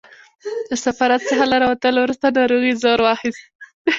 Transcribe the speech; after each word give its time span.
له 0.69 0.75
سفارت 0.85 1.21
څخه 1.29 1.43
له 1.51 1.57
راوتلو 1.63 1.99
وروسته 2.01 2.27
ناروغۍ 2.37 2.71
زور 2.83 2.99
واخیست. 3.03 3.43